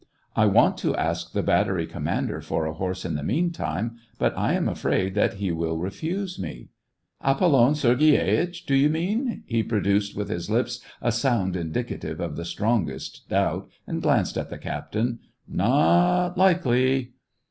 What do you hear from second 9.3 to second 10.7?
}"he pro duced with his